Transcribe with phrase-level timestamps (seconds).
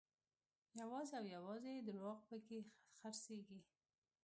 [0.81, 2.59] یوازې او یوازې درواغ په کې
[2.99, 3.59] خرڅېږي.